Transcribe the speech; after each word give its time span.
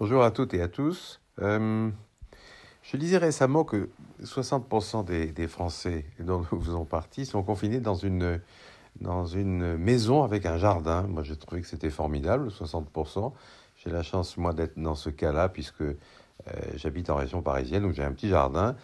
Bonjour 0.00 0.22
à 0.22 0.30
toutes 0.30 0.54
et 0.54 0.62
à 0.62 0.68
tous. 0.68 1.20
Euh, 1.40 1.90
je 2.84 2.96
lisais 2.96 3.18
récemment 3.18 3.64
que 3.64 3.88
60% 4.22 5.04
des, 5.04 5.32
des, 5.32 5.48
Français 5.48 6.04
dont 6.20 6.44
nous 6.52 6.60
faisons 6.60 6.84
partie 6.84 7.26
sont 7.26 7.42
confinés 7.42 7.80
dans 7.80 7.96
une, 7.96 8.40
dans 9.00 9.26
une 9.26 9.76
maison 9.76 10.22
avec 10.22 10.46
un 10.46 10.56
jardin. 10.56 11.02
Moi, 11.02 11.24
j'ai 11.24 11.34
trouvé 11.34 11.62
que 11.62 11.66
c'était 11.66 11.90
formidable, 11.90 12.50
60%. 12.50 13.32
J'ai 13.78 13.90
la 13.90 14.04
chance, 14.04 14.36
moi, 14.36 14.52
d'être 14.52 14.78
dans 14.78 14.94
ce 14.94 15.10
cas-là, 15.10 15.48
puisque 15.48 15.80
euh, 15.80 15.96
j'habite 16.76 17.10
en 17.10 17.16
région 17.16 17.42
parisienne 17.42 17.84
où 17.84 17.92
j'ai 17.92 18.04
un 18.04 18.12
petit 18.12 18.28
jardin. 18.28 18.76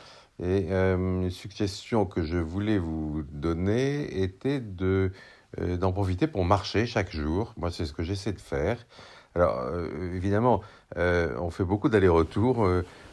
Et 0.42 0.66
euh, 0.70 0.96
une 0.96 1.30
suggestion 1.30 2.06
que 2.06 2.22
je 2.22 2.38
voulais 2.38 2.78
vous 2.78 3.22
donner 3.30 4.22
était 4.22 4.60
de, 4.60 5.12
euh, 5.60 5.76
d'en 5.76 5.92
profiter 5.92 6.26
pour 6.26 6.44
marcher 6.44 6.86
chaque 6.86 7.12
jour. 7.12 7.54
Moi, 7.56 7.70
c'est 7.70 7.86
ce 7.86 7.92
que 7.92 8.02
j'essaie 8.02 8.32
de 8.32 8.40
faire. 8.40 8.84
Alors, 9.36 9.58
euh, 9.60 10.14
évidemment, 10.14 10.62
on 10.96 11.50
fait 11.50 11.64
beaucoup 11.64 11.88
d'allers-retours. 11.88 12.68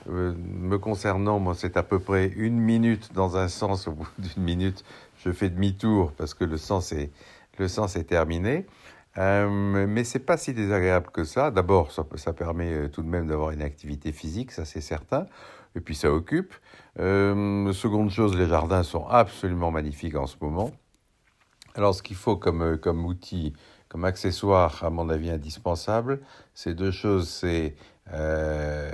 Me 0.07 0.77
concernant, 0.77 1.39
moi, 1.39 1.55
c'est 1.55 1.77
à 1.77 1.83
peu 1.83 1.99
près 1.99 2.27
une 2.27 2.59
minute 2.59 3.11
dans 3.13 3.37
un 3.37 3.47
sens. 3.47 3.87
Au 3.87 3.91
bout 3.91 4.07
d'une 4.19 4.43
minute, 4.43 4.83
je 5.23 5.31
fais 5.31 5.49
demi-tour 5.49 6.11
parce 6.17 6.33
que 6.33 6.43
le 6.43 6.57
sens 6.57 6.91
est, 6.91 7.11
le 7.57 7.67
sens 7.67 7.95
est 7.95 8.03
terminé. 8.03 8.65
Mais 9.17 10.03
c'est 10.03 10.19
pas 10.19 10.37
si 10.37 10.53
désagréable 10.53 11.07
que 11.11 11.23
ça. 11.23 11.51
D'abord, 11.51 11.91
ça, 11.91 12.33
permet 12.33 12.89
tout 12.89 13.01
de 13.01 13.07
même 13.07 13.27
d'avoir 13.27 13.51
une 13.51 13.61
activité 13.61 14.11
physique, 14.11 14.51
ça 14.51 14.65
c'est 14.65 14.81
certain. 14.81 15.25
Et 15.75 15.79
puis 15.79 15.95
ça 15.95 16.11
occupe. 16.11 16.53
seconde 16.97 18.09
chose, 18.09 18.35
les 18.37 18.47
jardins 18.47 18.83
sont 18.83 19.07
absolument 19.07 19.71
magnifiques 19.71 20.15
en 20.15 20.27
ce 20.27 20.35
moment. 20.41 20.71
Alors, 21.75 21.95
ce 21.95 22.03
qu'il 22.03 22.17
faut 22.17 22.35
comme, 22.35 22.77
comme 22.77 23.05
outil 23.05 23.53
comme 23.91 24.05
accessoire, 24.05 24.85
à 24.85 24.89
mon 24.89 25.09
avis, 25.09 25.29
indispensable. 25.29 26.21
Ces 26.53 26.73
deux 26.73 26.91
choses, 26.91 27.27
c'est 27.27 27.75
euh, 28.13 28.89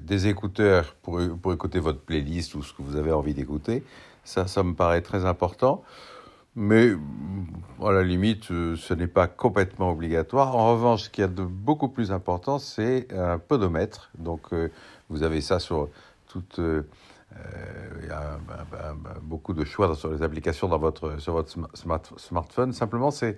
des 0.00 0.28
écouteurs 0.28 0.94
pour, 1.02 1.20
pour 1.42 1.52
écouter 1.52 1.80
votre 1.80 2.00
playlist 2.00 2.54
ou 2.54 2.62
ce 2.62 2.72
que 2.72 2.82
vous 2.82 2.94
avez 2.94 3.10
envie 3.10 3.34
d'écouter. 3.34 3.82
Ça, 4.22 4.46
ça 4.46 4.62
me 4.62 4.74
paraît 4.74 5.00
très 5.00 5.24
important. 5.24 5.82
Mais 6.54 6.92
à 7.84 7.92
la 7.92 8.02
limite, 8.02 8.44
ce 8.44 8.94
n'est 8.94 9.06
pas 9.06 9.26
complètement 9.28 9.90
obligatoire. 9.90 10.56
En 10.56 10.72
revanche, 10.72 11.04
ce 11.04 11.10
qui 11.10 11.22
a 11.22 11.28
de 11.28 11.44
beaucoup 11.44 11.88
plus 11.88 12.12
important, 12.12 12.58
c'est 12.58 13.08
un 13.12 13.38
podomètre. 13.38 14.10
Donc, 14.18 14.52
euh, 14.52 14.70
vous 15.08 15.22
avez 15.22 15.40
ça 15.40 15.58
sur 15.60 15.88
toute. 16.26 16.58
Euh, 16.58 16.82
il 18.02 18.08
y 18.08 18.10
a 18.10 18.38
beaucoup 19.22 19.52
de 19.52 19.64
choix 19.64 19.94
sur 19.94 20.10
les 20.10 20.22
applications 20.22 20.66
dans 20.68 20.78
votre, 20.78 21.20
sur 21.20 21.34
votre 21.34 21.50
smart, 21.74 22.02
smartphone. 22.16 22.72
Simplement, 22.72 23.10
c'est 23.10 23.36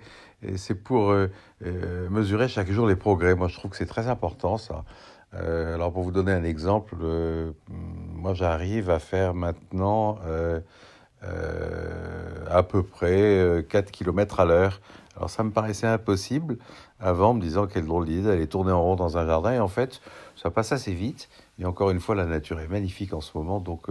pour 0.83 1.11
euh, 1.11 1.27
euh, 1.65 2.09
mesurer 2.09 2.47
chaque 2.47 2.71
jour 2.71 2.87
les 2.87 2.95
progrès. 2.95 3.35
Moi, 3.35 3.47
je 3.47 3.57
trouve 3.57 3.71
que 3.71 3.77
c'est 3.77 3.85
très 3.85 4.07
important, 4.07 4.57
ça. 4.57 4.85
Euh, 5.33 5.75
alors, 5.75 5.93
pour 5.93 6.03
vous 6.03 6.11
donner 6.11 6.31
un 6.31 6.43
exemple, 6.43 6.95
moi, 7.67 8.33
j'arrive 8.33 8.89
à 8.89 8.99
faire 8.99 9.33
maintenant 9.33 10.19
à 11.23 12.63
peu 12.63 12.83
près 12.83 13.65
4 13.69 13.91
km 13.91 14.39
à 14.39 14.45
l'heure. 14.45 14.81
Alors, 15.15 15.29
ça 15.29 15.43
me 15.43 15.51
paraissait 15.51 15.87
impossible 15.87 16.57
avant, 16.99 17.33
me 17.33 17.41
disant 17.41 17.67
quelle 17.67 17.85
drôle 17.85 18.05
d'idée 18.05 18.23
d'aller 18.23 18.47
tourner 18.47 18.71
en 18.71 18.81
rond 18.81 18.95
dans 18.95 19.17
un 19.17 19.25
jardin. 19.25 19.53
Et 19.53 19.59
en 19.59 19.67
fait, 19.67 20.01
ça 20.35 20.49
passe 20.49 20.71
assez 20.71 20.93
vite. 20.93 21.29
Et 21.59 21.65
encore 21.65 21.91
une 21.91 21.99
fois, 21.99 22.15
la 22.15 22.25
nature 22.25 22.59
est 22.59 22.67
magnifique 22.67 23.13
en 23.13 23.21
ce 23.21 23.37
moment. 23.37 23.59
Donc, 23.59 23.87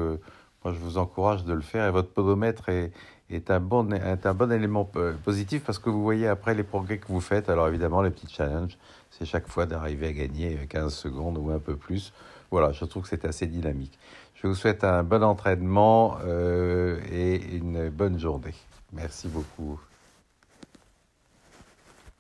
moi, 0.64 0.74
je 0.74 0.78
vous 0.78 0.98
encourage 0.98 1.44
de 1.44 1.52
le 1.52 1.62
faire 1.62 1.86
et 1.86 1.90
votre 1.90 2.10
podomètre 2.10 2.68
est, 2.68 2.92
est, 3.30 3.50
un, 3.50 3.60
bon, 3.60 3.92
est 3.92 4.26
un 4.26 4.34
bon 4.34 4.52
élément 4.52 4.84
positif 5.24 5.62
parce 5.64 5.78
que 5.78 5.88
vous 5.88 6.02
voyez 6.02 6.28
après 6.28 6.54
les 6.54 6.64
progrès 6.64 6.98
que 6.98 7.06
vous 7.08 7.20
faites. 7.20 7.48
Alors 7.48 7.68
évidemment, 7.68 8.02
les 8.02 8.10
petits 8.10 8.28
challenges, 8.28 8.76
c'est 9.10 9.24
chaque 9.24 9.48
fois 9.48 9.66
d'arriver 9.66 10.08
à 10.08 10.12
gagner 10.12 10.66
15 10.68 10.92
secondes 10.92 11.38
ou 11.38 11.50
un 11.50 11.58
peu 11.58 11.76
plus. 11.76 12.12
Voilà, 12.50 12.72
je 12.72 12.84
trouve 12.84 13.04
que 13.04 13.08
c'est 13.08 13.24
assez 13.24 13.46
dynamique. 13.46 13.98
Je 14.34 14.46
vous 14.46 14.54
souhaite 14.54 14.84
un 14.84 15.02
bon 15.02 15.22
entraînement 15.22 16.18
euh, 16.24 16.98
et 17.10 17.56
une 17.56 17.90
bonne 17.90 18.18
journée. 18.18 18.54
Merci 18.92 19.28
beaucoup. 19.28 19.78